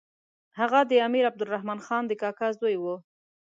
هغه 0.59 0.79
د 0.91 0.93
امیر 1.07 1.23
عبدالرحمن 1.31 1.79
خان 1.85 2.03
د 2.07 2.11
کاکا 2.21 2.47
زوی 2.59 2.75
وو. 2.79 2.95